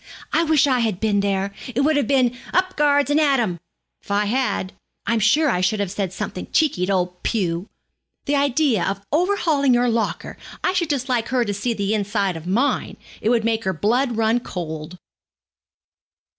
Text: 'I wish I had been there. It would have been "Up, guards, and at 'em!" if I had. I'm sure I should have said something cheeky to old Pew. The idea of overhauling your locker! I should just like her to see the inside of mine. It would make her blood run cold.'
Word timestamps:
'I 0.33 0.45
wish 0.45 0.65
I 0.65 0.79
had 0.79 0.99
been 0.99 1.19
there. 1.19 1.53
It 1.75 1.81
would 1.81 1.95
have 1.95 2.07
been 2.07 2.35
"Up, 2.53 2.75
guards, 2.75 3.11
and 3.11 3.19
at 3.19 3.39
'em!" 3.39 3.59
if 4.01 4.09
I 4.09 4.25
had. 4.25 4.73
I'm 5.05 5.19
sure 5.19 5.47
I 5.47 5.61
should 5.61 5.79
have 5.79 5.91
said 5.91 6.11
something 6.11 6.47
cheeky 6.51 6.87
to 6.87 6.91
old 6.91 7.21
Pew. 7.21 7.69
The 8.25 8.33
idea 8.35 8.83
of 8.83 9.05
overhauling 9.11 9.75
your 9.75 9.89
locker! 9.89 10.37
I 10.63 10.73
should 10.73 10.89
just 10.89 11.07
like 11.07 11.27
her 11.27 11.45
to 11.45 11.53
see 11.53 11.75
the 11.75 11.93
inside 11.93 12.35
of 12.35 12.47
mine. 12.47 12.97
It 13.21 13.29
would 13.29 13.43
make 13.45 13.63
her 13.63 13.73
blood 13.73 14.17
run 14.17 14.39
cold.' 14.39 14.97